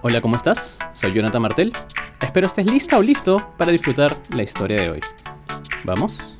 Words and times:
Hola, 0.00 0.20
¿cómo 0.20 0.36
estás? 0.36 0.78
Soy 0.92 1.12
Jonathan 1.12 1.42
Martel. 1.42 1.72
Espero 2.20 2.46
estés 2.46 2.66
lista 2.66 2.98
o 2.98 3.02
listo 3.02 3.52
para 3.58 3.72
disfrutar 3.72 4.12
la 4.32 4.44
historia 4.44 4.80
de 4.80 4.90
hoy. 4.90 5.00
¿Vamos? 5.84 6.38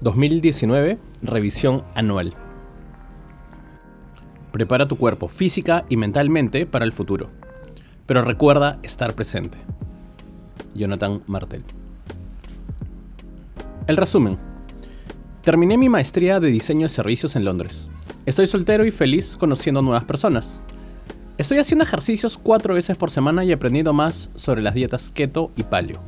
...2019, 0.00 0.98
revisión 1.22 1.84
anual. 1.94 2.34
Prepara 4.50 4.88
tu 4.88 4.96
cuerpo 4.96 5.28
física 5.28 5.84
y 5.88 5.96
mentalmente 5.96 6.66
para 6.66 6.84
el 6.84 6.92
futuro. 6.92 7.30
Pero 8.06 8.22
recuerda 8.22 8.80
estar 8.82 9.14
presente. 9.14 9.58
Jonathan 10.74 11.22
Martel. 11.26 11.62
El 13.88 13.96
resumen. 13.96 14.36
Terminé 15.40 15.78
mi 15.78 15.88
maestría 15.88 16.40
de 16.40 16.48
diseño 16.48 16.82
de 16.82 16.88
servicios 16.90 17.36
en 17.36 17.46
Londres. 17.46 17.88
Estoy 18.26 18.46
soltero 18.46 18.84
y 18.84 18.90
feliz 18.90 19.38
conociendo 19.38 19.80
nuevas 19.80 20.04
personas. 20.04 20.60
Estoy 21.38 21.56
haciendo 21.56 21.84
ejercicios 21.84 22.36
cuatro 22.36 22.74
veces 22.74 22.98
por 22.98 23.10
semana 23.10 23.44
y 23.44 23.52
aprendiendo 23.52 23.94
más 23.94 24.28
sobre 24.34 24.60
las 24.60 24.74
dietas 24.74 25.10
keto 25.10 25.52
y 25.56 25.62
paleo. 25.62 26.02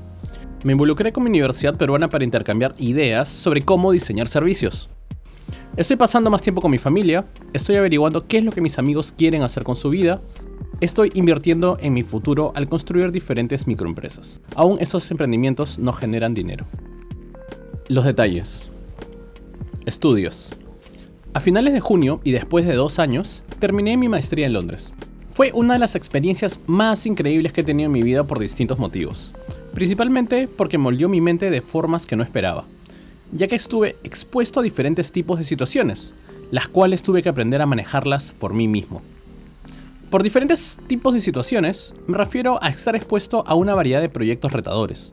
Me 0.62 0.72
involucré 0.72 1.10
con 1.10 1.24
mi 1.24 1.30
universidad 1.30 1.78
peruana 1.78 2.10
para 2.10 2.22
intercambiar 2.22 2.74
ideas 2.76 3.30
sobre 3.30 3.62
cómo 3.62 3.92
diseñar 3.92 4.28
servicios. 4.28 4.90
Estoy 5.74 5.96
pasando 5.96 6.28
más 6.28 6.42
tiempo 6.42 6.60
con 6.60 6.70
mi 6.70 6.78
familia, 6.78 7.24
estoy 7.54 7.76
averiguando 7.76 8.26
qué 8.26 8.38
es 8.38 8.44
lo 8.44 8.52
que 8.52 8.60
mis 8.60 8.78
amigos 8.78 9.14
quieren 9.16 9.42
hacer 9.42 9.64
con 9.64 9.76
su 9.76 9.88
vida, 9.88 10.20
estoy 10.82 11.12
invirtiendo 11.14 11.78
en 11.80 11.94
mi 11.94 12.02
futuro 12.02 12.52
al 12.54 12.68
construir 12.68 13.10
diferentes 13.10 13.66
microempresas. 13.66 14.42
Aún 14.54 14.76
estos 14.82 15.10
emprendimientos 15.10 15.78
no 15.78 15.94
generan 15.94 16.34
dinero. 16.34 16.66
Los 17.90 18.04
detalles. 18.04 18.68
Estudios. 19.84 20.52
A 21.34 21.40
finales 21.40 21.72
de 21.72 21.80
junio 21.80 22.20
y 22.22 22.30
después 22.30 22.64
de 22.64 22.76
dos 22.76 23.00
años, 23.00 23.42
terminé 23.58 23.96
mi 23.96 24.08
maestría 24.08 24.46
en 24.46 24.52
Londres. 24.52 24.92
Fue 25.28 25.50
una 25.52 25.72
de 25.72 25.80
las 25.80 25.96
experiencias 25.96 26.60
más 26.68 27.04
increíbles 27.06 27.52
que 27.52 27.62
he 27.62 27.64
tenido 27.64 27.88
en 27.88 27.92
mi 27.92 28.04
vida 28.04 28.22
por 28.22 28.38
distintos 28.38 28.78
motivos. 28.78 29.32
Principalmente 29.74 30.46
porque 30.46 30.78
moldeó 30.78 31.08
mi 31.08 31.20
mente 31.20 31.50
de 31.50 31.60
formas 31.60 32.06
que 32.06 32.14
no 32.14 32.22
esperaba, 32.22 32.62
ya 33.32 33.48
que 33.48 33.56
estuve 33.56 33.96
expuesto 34.04 34.60
a 34.60 34.62
diferentes 34.62 35.10
tipos 35.10 35.40
de 35.40 35.44
situaciones, 35.44 36.14
las 36.52 36.68
cuales 36.68 37.02
tuve 37.02 37.24
que 37.24 37.28
aprender 37.28 37.60
a 37.60 37.66
manejarlas 37.66 38.30
por 38.30 38.54
mí 38.54 38.68
mismo. 38.68 39.02
Por 40.10 40.22
diferentes 40.22 40.78
tipos 40.86 41.12
de 41.12 41.20
situaciones, 41.20 41.92
me 42.06 42.16
refiero 42.16 42.62
a 42.62 42.68
estar 42.68 42.94
expuesto 42.94 43.42
a 43.48 43.56
una 43.56 43.74
variedad 43.74 44.00
de 44.00 44.08
proyectos 44.08 44.52
retadores, 44.52 45.12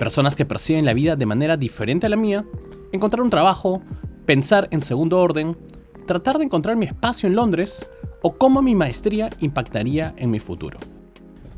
personas 0.00 0.34
que 0.34 0.46
perciben 0.46 0.86
la 0.86 0.94
vida 0.94 1.14
de 1.14 1.26
manera 1.26 1.58
diferente 1.58 2.06
a 2.06 2.08
la 2.08 2.16
mía, 2.16 2.46
encontrar 2.90 3.22
un 3.22 3.28
trabajo, 3.28 3.82
pensar 4.24 4.66
en 4.70 4.80
segundo 4.80 5.20
orden, 5.20 5.58
tratar 6.06 6.38
de 6.38 6.44
encontrar 6.44 6.74
mi 6.74 6.86
espacio 6.86 7.28
en 7.28 7.36
Londres 7.36 7.86
o 8.22 8.32
cómo 8.32 8.62
mi 8.62 8.74
maestría 8.74 9.28
impactaría 9.40 10.14
en 10.16 10.30
mi 10.30 10.40
futuro. 10.40 10.78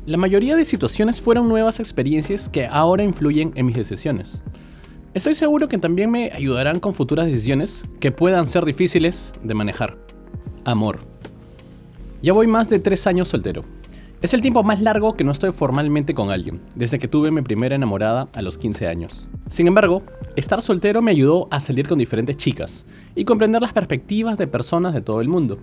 La 0.05 0.17
mayoría 0.17 0.57
de 0.57 0.65
situaciones 0.65 1.21
fueron 1.21 1.47
nuevas 1.47 1.79
experiencias 1.79 2.49
que 2.49 2.67
ahora 2.67 3.05
influyen 3.05 3.53
en 3.55 3.65
mis 3.65 3.77
decisiones. 3.77 4.43
Estoy 5.13 5.35
seguro 5.35 5.69
que 5.69 5.77
también 5.77 6.11
me 6.11 6.29
ayudarán 6.33 6.81
con 6.81 6.93
futuras 6.93 7.27
decisiones 7.27 7.85
que 8.01 8.11
puedan 8.11 8.47
ser 8.47 8.65
difíciles 8.65 9.33
de 9.41 9.53
manejar. 9.53 9.97
Amor. 10.65 10.99
Ya 12.21 12.33
voy 12.33 12.47
más 12.47 12.69
de 12.69 12.79
tres 12.79 13.07
años 13.07 13.29
soltero. 13.29 13.63
Es 14.23 14.33
el 14.33 14.39
tiempo 14.39 14.63
más 14.63 14.81
largo 14.81 15.17
que 15.17 15.25
no 15.25 15.33
estoy 15.33 15.51
formalmente 15.51 16.13
con 16.13 16.31
alguien, 16.31 16.61
desde 16.75 16.97
que 16.97 17.09
tuve 17.09 17.29
mi 17.29 17.41
primera 17.41 17.75
enamorada 17.75 18.29
a 18.33 18.41
los 18.41 18.57
15 18.57 18.87
años. 18.87 19.27
Sin 19.49 19.67
embargo, 19.67 20.01
estar 20.37 20.61
soltero 20.61 21.01
me 21.01 21.11
ayudó 21.11 21.49
a 21.51 21.59
salir 21.59 21.89
con 21.89 21.97
diferentes 21.97 22.37
chicas 22.37 22.85
y 23.15 23.25
comprender 23.25 23.61
las 23.61 23.73
perspectivas 23.73 24.37
de 24.37 24.47
personas 24.47 24.93
de 24.93 25.01
todo 25.01 25.19
el 25.19 25.27
mundo, 25.27 25.59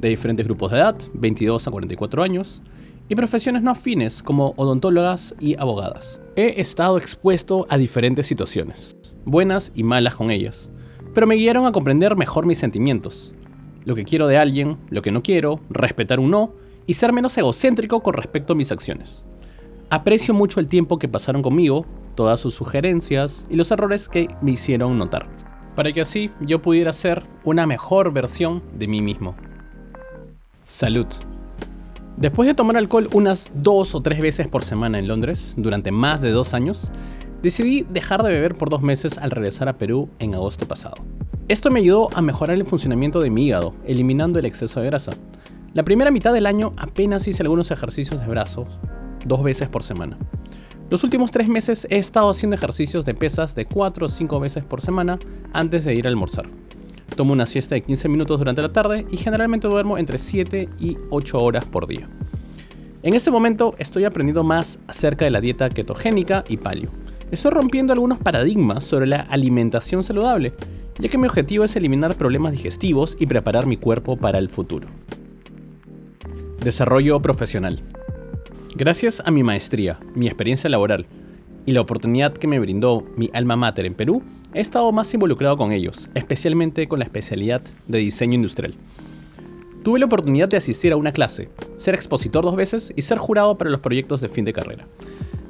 de 0.00 0.08
diferentes 0.08 0.44
grupos 0.44 0.72
de 0.72 0.78
edad, 0.78 0.96
22 1.14 1.68
a 1.68 1.70
44 1.70 2.24
años, 2.24 2.64
y 3.08 3.14
profesiones 3.14 3.62
no 3.62 3.70
afines 3.70 4.24
como 4.24 4.54
odontólogas 4.56 5.36
y 5.38 5.56
abogadas. 5.56 6.20
He 6.34 6.60
estado 6.60 6.98
expuesto 6.98 7.68
a 7.70 7.78
diferentes 7.78 8.26
situaciones, 8.26 8.96
buenas 9.24 9.70
y 9.76 9.84
malas 9.84 10.16
con 10.16 10.32
ellas, 10.32 10.68
pero 11.14 11.28
me 11.28 11.36
guiaron 11.36 11.64
a 11.64 11.70
comprender 11.70 12.16
mejor 12.16 12.44
mis 12.44 12.58
sentimientos, 12.58 13.34
lo 13.84 13.94
que 13.94 14.04
quiero 14.04 14.26
de 14.26 14.36
alguien, 14.36 14.78
lo 14.88 15.00
que 15.00 15.12
no 15.12 15.22
quiero, 15.22 15.60
respetar 15.70 16.18
un 16.18 16.32
no, 16.32 16.59
y 16.86 16.94
ser 16.94 17.12
menos 17.12 17.36
egocéntrico 17.36 18.02
con 18.02 18.14
respecto 18.14 18.52
a 18.52 18.56
mis 18.56 18.72
acciones. 18.72 19.24
Aprecio 19.90 20.34
mucho 20.34 20.60
el 20.60 20.68
tiempo 20.68 20.98
que 20.98 21.08
pasaron 21.08 21.42
conmigo, 21.42 21.86
todas 22.14 22.38
sus 22.40 22.54
sugerencias 22.54 23.46
y 23.50 23.56
los 23.56 23.70
errores 23.70 24.08
que 24.08 24.28
me 24.40 24.52
hicieron 24.52 24.98
notar, 24.98 25.28
para 25.74 25.92
que 25.92 26.00
así 26.00 26.30
yo 26.40 26.62
pudiera 26.62 26.92
ser 26.92 27.24
una 27.44 27.66
mejor 27.66 28.12
versión 28.12 28.62
de 28.78 28.86
mí 28.86 29.02
mismo. 29.02 29.34
Salud. 30.66 31.06
Después 32.16 32.46
de 32.46 32.54
tomar 32.54 32.76
alcohol 32.76 33.08
unas 33.12 33.52
dos 33.54 33.94
o 33.94 34.02
tres 34.02 34.20
veces 34.20 34.46
por 34.46 34.62
semana 34.62 34.98
en 34.98 35.08
Londres, 35.08 35.54
durante 35.56 35.90
más 35.90 36.20
de 36.20 36.30
dos 36.30 36.54
años, 36.54 36.92
decidí 37.42 37.86
dejar 37.88 38.22
de 38.22 38.30
beber 38.30 38.54
por 38.54 38.68
dos 38.68 38.82
meses 38.82 39.18
al 39.18 39.30
regresar 39.30 39.68
a 39.68 39.78
Perú 39.78 40.08
en 40.18 40.34
agosto 40.34 40.68
pasado. 40.68 40.96
Esto 41.48 41.70
me 41.70 41.80
ayudó 41.80 42.08
a 42.14 42.22
mejorar 42.22 42.56
el 42.56 42.66
funcionamiento 42.66 43.20
de 43.20 43.30
mi 43.30 43.46
hígado, 43.46 43.74
eliminando 43.84 44.38
el 44.38 44.46
exceso 44.46 44.80
de 44.80 44.86
grasa, 44.86 45.12
la 45.72 45.84
primera 45.84 46.10
mitad 46.10 46.32
del 46.32 46.46
año 46.46 46.72
apenas 46.76 47.28
hice 47.28 47.44
algunos 47.44 47.70
ejercicios 47.70 48.20
de 48.20 48.26
brazos, 48.26 48.66
dos 49.24 49.42
veces 49.44 49.68
por 49.68 49.84
semana. 49.84 50.18
Los 50.90 51.04
últimos 51.04 51.30
tres 51.30 51.46
meses 51.46 51.86
he 51.90 51.98
estado 51.98 52.28
haciendo 52.28 52.56
ejercicios 52.56 53.04
de 53.04 53.14
pesas 53.14 53.54
de 53.54 53.66
4 53.66 54.06
o 54.06 54.08
5 54.08 54.40
veces 54.40 54.64
por 54.64 54.80
semana 54.80 55.20
antes 55.52 55.84
de 55.84 55.94
ir 55.94 56.06
a 56.06 56.10
almorzar. 56.10 56.48
Tomo 57.14 57.32
una 57.32 57.46
siesta 57.46 57.76
de 57.76 57.82
15 57.82 58.08
minutos 58.08 58.38
durante 58.40 58.62
la 58.62 58.72
tarde 58.72 59.06
y 59.12 59.16
generalmente 59.16 59.68
duermo 59.68 59.96
entre 59.96 60.18
7 60.18 60.68
y 60.80 60.96
8 61.10 61.40
horas 61.40 61.64
por 61.64 61.86
día. 61.86 62.08
En 63.04 63.14
este 63.14 63.30
momento 63.30 63.76
estoy 63.78 64.04
aprendiendo 64.04 64.42
más 64.42 64.80
acerca 64.88 65.24
de 65.24 65.30
la 65.30 65.40
dieta 65.40 65.68
ketogénica 65.68 66.42
y 66.48 66.56
paleo. 66.56 66.90
Estoy 67.30 67.52
rompiendo 67.52 67.92
algunos 67.92 68.18
paradigmas 68.18 68.82
sobre 68.82 69.06
la 69.06 69.20
alimentación 69.20 70.02
saludable, 70.02 70.52
ya 70.98 71.08
que 71.08 71.16
mi 71.16 71.28
objetivo 71.28 71.62
es 71.62 71.76
eliminar 71.76 72.16
problemas 72.16 72.50
digestivos 72.50 73.16
y 73.20 73.26
preparar 73.26 73.66
mi 73.66 73.76
cuerpo 73.76 74.16
para 74.16 74.40
el 74.40 74.48
futuro. 74.48 74.88
Desarrollo 76.62 77.22
profesional. 77.22 77.80
Gracias 78.76 79.22
a 79.24 79.30
mi 79.30 79.42
maestría, 79.42 79.98
mi 80.14 80.26
experiencia 80.26 80.68
laboral 80.68 81.06
y 81.64 81.72
la 81.72 81.80
oportunidad 81.80 82.34
que 82.34 82.46
me 82.46 82.58
brindó 82.58 83.06
mi 83.16 83.30
alma 83.32 83.56
mater 83.56 83.86
en 83.86 83.94
Perú, 83.94 84.22
he 84.52 84.60
estado 84.60 84.92
más 84.92 85.12
involucrado 85.14 85.56
con 85.56 85.72
ellos, 85.72 86.10
especialmente 86.14 86.86
con 86.86 86.98
la 86.98 87.06
especialidad 87.06 87.62
de 87.88 87.98
diseño 87.98 88.34
industrial. 88.34 88.74
Tuve 89.82 90.00
la 90.00 90.04
oportunidad 90.04 90.50
de 90.50 90.58
asistir 90.58 90.92
a 90.92 90.96
una 90.96 91.12
clase, 91.12 91.48
ser 91.76 91.94
expositor 91.94 92.44
dos 92.44 92.56
veces 92.56 92.92
y 92.94 93.02
ser 93.02 93.16
jurado 93.16 93.56
para 93.56 93.70
los 93.70 93.80
proyectos 93.80 94.20
de 94.20 94.28
fin 94.28 94.44
de 94.44 94.52
carrera. 94.52 94.86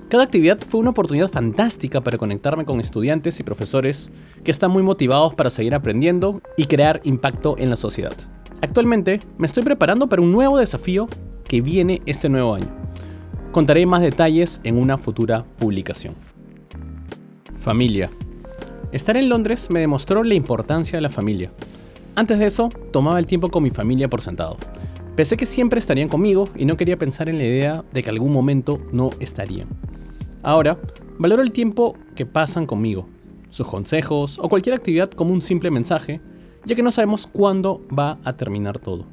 Cada 0.09 0.22
actividad 0.22 0.60
fue 0.60 0.78
una 0.78 0.91
oportunidad 0.91 1.28
fantástica 1.28 2.03
para 2.03 2.19
conectarme 2.19 2.65
con 2.65 2.81
estudiantes 2.81 3.41
y 3.41 3.42
profesores 3.42 4.12
que 4.44 4.53
están 4.53 4.71
muy 4.71 4.84
motivados 4.84 5.34
para 5.34 5.50
seguir 5.50 5.75
aprendiendo 5.75 6.41
y 6.56 6.66
crear 6.66 7.00
impacto 7.03 7.56
en 7.59 7.71
la 7.71 7.77
sociedad. 7.77 8.16
Actualmente 8.62 9.21
me 9.38 9.47
estoy 9.47 9.62
preparando 9.62 10.06
para 10.09 10.21
un 10.21 10.32
nuevo 10.32 10.59
desafío 10.59 11.09
que 11.44 11.62
viene 11.62 12.03
este 12.04 12.28
nuevo 12.28 12.54
año. 12.54 12.69
Contaré 13.53 13.87
más 13.87 14.03
detalles 14.03 14.60
en 14.65 14.76
una 14.76 14.98
futura 14.98 15.44
publicación. 15.59 16.15
Familia. 17.56 18.10
Estar 18.93 19.16
en 19.16 19.28
Londres 19.28 19.71
me 19.71 19.81
demostró 19.81 20.22
la 20.25 20.34
importancia 20.34 20.98
de 20.98 21.03
la 21.03 21.09
familia. 21.09 21.50
Antes 22.15 22.38
de 22.38 22.47
eso, 22.47 22.69
tomaba 22.93 23.19
el 23.19 23.26
tiempo 23.26 23.48
con 23.48 23.62
mi 23.62 23.71
familia 23.71 24.09
por 24.09 24.21
sentado. 24.21 24.59
Pensé 25.16 25.37
que 25.37 25.47
siempre 25.47 25.78
estarían 25.78 26.09
conmigo 26.09 26.48
y 26.54 26.66
no 26.66 26.77
quería 26.77 26.98
pensar 26.98 27.28
en 27.28 27.38
la 27.38 27.44
idea 27.44 27.84
de 27.92 28.03
que 28.03 28.10
algún 28.10 28.32
momento 28.32 28.80
no 28.92 29.10
estarían. 29.21 29.68
Ahora, 30.42 30.78
valoro 31.18 31.42
el 31.42 31.53
tiempo 31.53 31.97
que 32.15 32.27
pasan 32.27 32.66
conmigo, 32.66 33.09
sus 33.48 33.66
consejos 33.66 34.39
o 34.39 34.48
cualquier 34.48 34.74
actividad 34.74 35.10
como 35.10 35.33
un 35.33 35.42
simple 35.42 35.71
mensaje 35.71 36.21
ya 36.65 36.74
que 36.74 36.83
no 36.83 36.91
sabemos 36.91 37.27
cuándo 37.27 37.83
va 37.97 38.18
a 38.24 38.34
terminar 38.34 38.78
todo. 38.78 39.04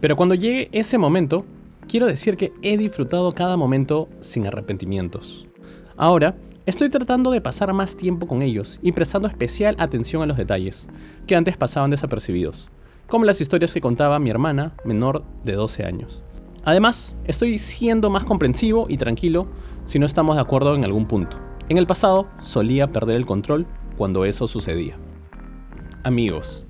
Pero 0.00 0.16
cuando 0.16 0.34
llegue 0.34 0.68
ese 0.72 0.98
momento, 0.98 1.44
quiero 1.88 2.06
decir 2.06 2.36
que 2.36 2.52
he 2.62 2.76
disfrutado 2.76 3.32
cada 3.32 3.56
momento 3.56 4.08
sin 4.20 4.46
arrepentimientos. 4.46 5.46
Ahora, 5.96 6.36
estoy 6.66 6.90
tratando 6.90 7.30
de 7.30 7.40
pasar 7.40 7.72
más 7.72 7.96
tiempo 7.96 8.26
con 8.26 8.42
ellos 8.42 8.78
y 8.82 8.92
prestando 8.92 9.28
especial 9.28 9.76
atención 9.78 10.22
a 10.22 10.26
los 10.26 10.36
detalles, 10.36 10.88
que 11.26 11.36
antes 11.36 11.56
pasaban 11.56 11.90
desapercibidos, 11.90 12.68
como 13.08 13.24
las 13.24 13.40
historias 13.40 13.72
que 13.72 13.80
contaba 13.80 14.18
mi 14.18 14.30
hermana 14.30 14.72
menor 14.84 15.24
de 15.44 15.54
12 15.54 15.84
años. 15.84 16.22
Además, 16.64 17.14
estoy 17.24 17.58
siendo 17.58 18.08
más 18.10 18.24
comprensivo 18.24 18.86
y 18.88 18.96
tranquilo 18.96 19.46
si 19.84 19.98
no 19.98 20.06
estamos 20.06 20.36
de 20.36 20.42
acuerdo 20.42 20.74
en 20.74 20.84
algún 20.84 21.06
punto. 21.06 21.38
En 21.68 21.78
el 21.78 21.86
pasado 21.86 22.26
solía 22.42 22.88
perder 22.88 23.16
el 23.16 23.26
control 23.26 23.66
cuando 23.96 24.24
eso 24.24 24.46
sucedía. 24.46 24.96
Amigos, 26.02 26.66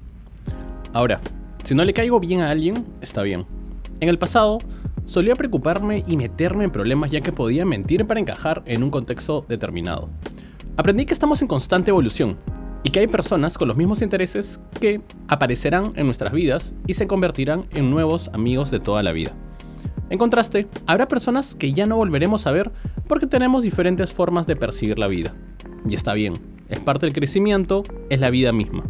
Ahora, 0.94 1.20
si 1.64 1.74
no 1.74 1.84
le 1.84 1.92
caigo 1.92 2.20
bien 2.20 2.40
a 2.40 2.50
alguien, 2.50 2.86
está 3.00 3.22
bien. 3.22 3.44
En 3.98 4.08
el 4.08 4.16
pasado, 4.16 4.58
solía 5.06 5.34
preocuparme 5.34 6.04
y 6.06 6.16
meterme 6.16 6.62
en 6.62 6.70
problemas 6.70 7.10
ya 7.10 7.20
que 7.20 7.32
podía 7.32 7.66
mentir 7.66 8.06
para 8.06 8.20
encajar 8.20 8.62
en 8.64 8.84
un 8.84 8.92
contexto 8.92 9.44
determinado. 9.48 10.08
Aprendí 10.76 11.04
que 11.04 11.12
estamos 11.12 11.42
en 11.42 11.48
constante 11.48 11.90
evolución 11.90 12.38
y 12.84 12.90
que 12.90 13.00
hay 13.00 13.08
personas 13.08 13.58
con 13.58 13.66
los 13.66 13.76
mismos 13.76 14.02
intereses 14.02 14.60
que 14.80 15.00
aparecerán 15.26 15.90
en 15.96 16.06
nuestras 16.06 16.32
vidas 16.32 16.74
y 16.86 16.94
se 16.94 17.08
convertirán 17.08 17.66
en 17.72 17.90
nuevos 17.90 18.30
amigos 18.32 18.70
de 18.70 18.78
toda 18.78 19.02
la 19.02 19.10
vida. 19.10 19.32
En 20.10 20.18
contraste, 20.18 20.68
habrá 20.86 21.08
personas 21.08 21.56
que 21.56 21.72
ya 21.72 21.86
no 21.86 21.96
volveremos 21.96 22.46
a 22.46 22.52
ver 22.52 22.70
porque 23.08 23.26
tenemos 23.26 23.64
diferentes 23.64 24.12
formas 24.12 24.46
de 24.46 24.54
percibir 24.54 25.00
la 25.00 25.08
vida. 25.08 25.34
Y 25.88 25.96
está 25.96 26.14
bien, 26.14 26.34
es 26.68 26.78
parte 26.78 27.06
del 27.06 27.14
crecimiento, 27.14 27.82
es 28.10 28.20
la 28.20 28.30
vida 28.30 28.52
misma. 28.52 28.84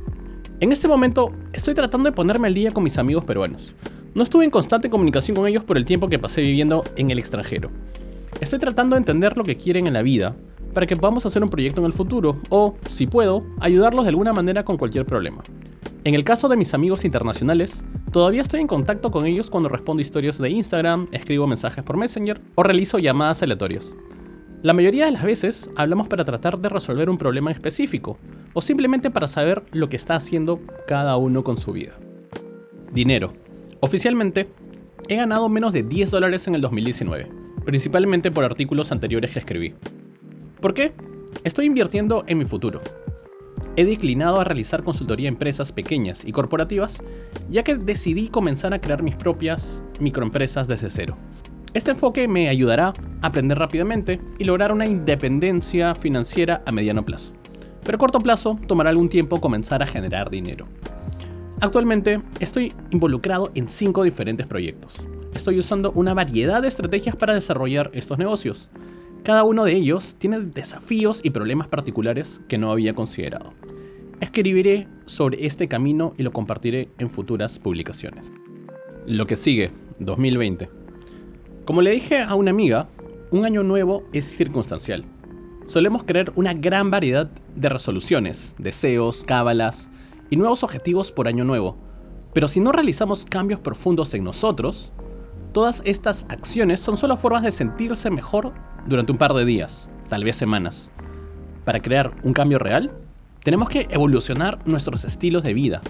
En 0.60 0.70
este 0.70 0.86
momento 0.86 1.32
estoy 1.52 1.74
tratando 1.74 2.08
de 2.08 2.14
ponerme 2.14 2.46
al 2.46 2.54
día 2.54 2.70
con 2.70 2.84
mis 2.84 2.96
amigos 2.96 3.24
peruanos. 3.24 3.74
No 4.14 4.22
estuve 4.22 4.44
en 4.44 4.52
constante 4.52 4.88
comunicación 4.88 5.36
con 5.36 5.48
ellos 5.48 5.64
por 5.64 5.76
el 5.76 5.84
tiempo 5.84 6.08
que 6.08 6.20
pasé 6.20 6.42
viviendo 6.42 6.84
en 6.94 7.10
el 7.10 7.18
extranjero. 7.18 7.70
Estoy 8.40 8.60
tratando 8.60 8.94
de 8.94 9.00
entender 9.00 9.36
lo 9.36 9.42
que 9.42 9.56
quieren 9.56 9.88
en 9.88 9.94
la 9.94 10.02
vida 10.02 10.36
para 10.72 10.86
que 10.86 10.96
podamos 10.96 11.26
hacer 11.26 11.42
un 11.42 11.50
proyecto 11.50 11.80
en 11.80 11.86
el 11.86 11.92
futuro 11.92 12.40
o, 12.50 12.76
si 12.88 13.08
puedo, 13.08 13.44
ayudarlos 13.58 14.04
de 14.04 14.10
alguna 14.10 14.32
manera 14.32 14.64
con 14.64 14.78
cualquier 14.78 15.04
problema. 15.04 15.42
En 16.04 16.14
el 16.14 16.22
caso 16.22 16.48
de 16.48 16.56
mis 16.56 16.72
amigos 16.72 17.04
internacionales, 17.04 17.84
todavía 18.12 18.42
estoy 18.42 18.60
en 18.60 18.68
contacto 18.68 19.10
con 19.10 19.26
ellos 19.26 19.50
cuando 19.50 19.68
respondo 19.68 20.02
historias 20.02 20.38
de 20.38 20.50
Instagram, 20.50 21.08
escribo 21.10 21.48
mensajes 21.48 21.82
por 21.82 21.96
Messenger 21.96 22.40
o 22.54 22.62
realizo 22.62 23.00
llamadas 23.00 23.42
aleatorias. 23.42 23.92
La 24.62 24.72
mayoría 24.72 25.06
de 25.06 25.10
las 25.10 25.24
veces 25.24 25.68
hablamos 25.74 26.06
para 26.06 26.24
tratar 26.24 26.58
de 26.58 26.68
resolver 26.68 27.10
un 27.10 27.18
problema 27.18 27.50
específico 27.50 28.18
o 28.54 28.60
simplemente 28.62 29.10
para 29.10 29.28
saber 29.28 29.62
lo 29.72 29.88
que 29.88 29.96
está 29.96 30.14
haciendo 30.14 30.60
cada 30.86 31.16
uno 31.16 31.44
con 31.44 31.58
su 31.58 31.72
vida. 31.72 31.92
Dinero. 32.92 33.32
Oficialmente, 33.80 34.48
he 35.08 35.16
ganado 35.16 35.48
menos 35.48 35.72
de 35.72 35.82
10 35.82 36.10
dólares 36.10 36.46
en 36.48 36.54
el 36.54 36.62
2019, 36.62 37.28
principalmente 37.64 38.30
por 38.30 38.44
artículos 38.44 38.92
anteriores 38.92 39.32
que 39.32 39.40
escribí. 39.40 39.74
¿Por 40.60 40.72
qué? 40.72 40.92
Estoy 41.42 41.66
invirtiendo 41.66 42.24
en 42.26 42.38
mi 42.38 42.44
futuro. 42.44 42.80
He 43.76 43.84
declinado 43.84 44.40
a 44.40 44.44
realizar 44.44 44.84
consultoría 44.84 45.28
a 45.28 45.32
empresas 45.32 45.72
pequeñas 45.72 46.24
y 46.24 46.32
corporativas, 46.32 47.02
ya 47.50 47.64
que 47.64 47.74
decidí 47.74 48.28
comenzar 48.28 48.72
a 48.72 48.80
crear 48.80 49.02
mis 49.02 49.16
propias 49.16 49.82
microempresas 49.98 50.68
desde 50.68 50.90
cero. 50.90 51.16
Este 51.74 51.90
enfoque 51.90 52.28
me 52.28 52.48
ayudará 52.48 52.94
a 53.20 53.26
aprender 53.26 53.58
rápidamente 53.58 54.20
y 54.38 54.44
lograr 54.44 54.70
una 54.70 54.86
independencia 54.86 55.96
financiera 55.96 56.62
a 56.64 56.70
mediano 56.70 57.04
plazo. 57.04 57.34
Pero 57.84 57.96
a 57.96 57.98
corto 57.98 58.20
plazo 58.20 58.58
tomará 58.66 58.90
algún 58.90 59.08
tiempo 59.08 59.40
comenzar 59.40 59.82
a 59.82 59.86
generar 59.86 60.30
dinero. 60.30 60.66
Actualmente 61.60 62.20
estoy 62.40 62.72
involucrado 62.90 63.50
en 63.54 63.68
cinco 63.68 64.02
diferentes 64.02 64.46
proyectos. 64.46 65.06
Estoy 65.34 65.58
usando 65.58 65.92
una 65.92 66.14
variedad 66.14 66.62
de 66.62 66.68
estrategias 66.68 67.16
para 67.16 67.34
desarrollar 67.34 67.90
estos 67.92 68.18
negocios, 68.18 68.70
cada 69.24 69.44
uno 69.44 69.64
de 69.64 69.72
ellos 69.72 70.16
tiene 70.18 70.38
desafíos 70.38 71.20
y 71.22 71.30
problemas 71.30 71.66
particulares 71.68 72.42
que 72.46 72.58
no 72.58 72.70
había 72.70 72.92
considerado. 72.92 73.54
Escribiré 74.20 74.86
sobre 75.06 75.46
este 75.46 75.66
camino 75.66 76.12
y 76.18 76.24
lo 76.24 76.32
compartiré 76.34 76.90
en 76.98 77.08
futuras 77.08 77.58
publicaciones. 77.58 78.34
Lo 79.06 79.26
que 79.26 79.36
sigue, 79.36 79.70
2020. 79.98 80.68
Como 81.64 81.80
le 81.80 81.92
dije 81.92 82.18
a 82.20 82.34
una 82.34 82.50
amiga, 82.50 82.88
un 83.30 83.46
año 83.46 83.62
nuevo 83.62 84.04
es 84.12 84.26
circunstancial. 84.26 85.06
Solemos 85.66 86.04
querer 86.04 86.32
una 86.36 86.52
gran 86.52 86.90
variedad 86.90 87.30
de 87.56 87.68
resoluciones, 87.68 88.54
deseos, 88.58 89.24
cábalas 89.24 89.90
y 90.28 90.36
nuevos 90.36 90.62
objetivos 90.62 91.10
por 91.10 91.26
año 91.26 91.44
nuevo. 91.44 91.76
Pero 92.34 92.48
si 92.48 92.60
no 92.60 92.70
realizamos 92.70 93.24
cambios 93.24 93.60
profundos 93.60 94.12
en 94.12 94.24
nosotros, 94.24 94.92
todas 95.52 95.82
estas 95.86 96.26
acciones 96.28 96.80
son 96.80 96.96
solo 96.96 97.16
formas 97.16 97.42
de 97.42 97.52
sentirse 97.52 98.10
mejor 98.10 98.52
durante 98.86 99.12
un 99.12 99.18
par 99.18 99.32
de 99.32 99.44
días, 99.44 99.88
tal 100.08 100.24
vez 100.24 100.36
semanas. 100.36 100.92
Para 101.64 101.80
crear 101.80 102.14
un 102.22 102.34
cambio 102.34 102.58
real, 102.58 102.90
tenemos 103.42 103.68
que 103.68 103.86
evolucionar 103.90 104.58
nuestros 104.66 105.04
estilos 105.04 105.44
de 105.44 105.54
vida, 105.54 105.80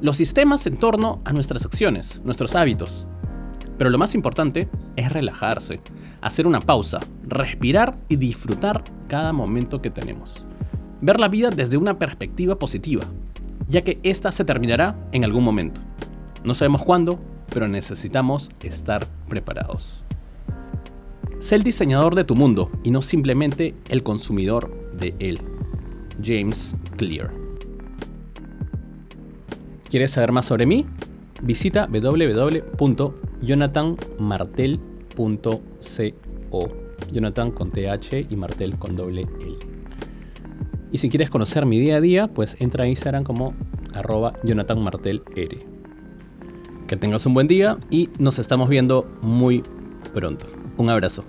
los 0.00 0.16
sistemas 0.16 0.66
en 0.66 0.76
torno 0.76 1.20
a 1.24 1.32
nuestras 1.32 1.64
acciones, 1.64 2.20
nuestros 2.24 2.56
hábitos. 2.56 3.06
Pero 3.78 3.90
lo 3.90 3.98
más 3.98 4.14
importante 4.14 4.68
es 5.00 5.12
relajarse, 5.12 5.80
hacer 6.20 6.46
una 6.46 6.60
pausa, 6.60 7.00
respirar 7.26 7.98
y 8.08 8.16
disfrutar 8.16 8.84
cada 9.08 9.32
momento 9.32 9.80
que 9.80 9.90
tenemos. 9.90 10.46
Ver 11.00 11.18
la 11.18 11.28
vida 11.28 11.50
desde 11.50 11.76
una 11.76 11.98
perspectiva 11.98 12.58
positiva, 12.58 13.04
ya 13.68 13.82
que 13.82 13.98
ésta 14.02 14.32
se 14.32 14.44
terminará 14.44 14.96
en 15.12 15.24
algún 15.24 15.44
momento. 15.44 15.80
No 16.44 16.54
sabemos 16.54 16.82
cuándo, 16.82 17.18
pero 17.52 17.68
necesitamos 17.68 18.50
estar 18.62 19.06
preparados. 19.28 20.04
Sé 21.38 21.56
el 21.56 21.62
diseñador 21.62 22.14
de 22.14 22.24
tu 22.24 22.34
mundo 22.34 22.70
y 22.82 22.90
no 22.90 23.00
simplemente 23.00 23.74
el 23.88 24.02
consumidor 24.02 24.92
de 24.92 25.14
él. 25.18 25.40
James 26.22 26.76
Clear. 26.96 27.32
¿Quieres 29.88 30.10
saber 30.10 30.32
más 30.32 30.46
sobre 30.46 30.66
mí? 30.66 30.86
Visita 31.42 31.88
www.jonathanmartel.co. 35.20 36.68
Jonathan 37.12 37.50
con 37.50 37.70
TH 37.70 38.26
y 38.28 38.36
Martel 38.36 38.78
con 38.78 38.96
doble 38.96 39.22
L. 39.40 39.56
Y 40.92 40.98
si 40.98 41.08
quieres 41.08 41.30
conocer 41.30 41.66
mi 41.66 41.78
día 41.78 41.96
a 41.96 42.00
día, 42.00 42.28
pues 42.28 42.56
entra 42.60 42.84
a 42.84 42.88
Instagram 42.88 43.24
como 43.24 43.54
arroba 43.94 44.34
jonathanmartelr. 44.42 45.22
Que 46.86 46.96
tengas 46.96 47.24
un 47.26 47.34
buen 47.34 47.46
día 47.46 47.78
y 47.90 48.08
nos 48.18 48.38
estamos 48.38 48.68
viendo 48.68 49.08
muy 49.22 49.62
pronto. 50.12 50.46
Un 50.76 50.90
abrazo. 50.90 51.24